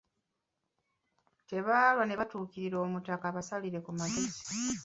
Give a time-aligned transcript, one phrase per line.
[1.49, 4.39] Tebaalwa ne batuukirira omutaka abasalire ku magezi.